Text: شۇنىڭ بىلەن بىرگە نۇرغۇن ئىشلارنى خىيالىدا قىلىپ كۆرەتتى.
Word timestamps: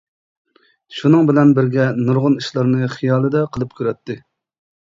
شۇنىڭ 0.99 1.27
بىلەن 1.29 1.51
بىرگە 1.59 1.85
نۇرغۇن 2.07 2.39
ئىشلارنى 2.39 2.91
خىيالىدا 2.97 3.47
قىلىپ 3.55 3.77
كۆرەتتى. 3.83 4.21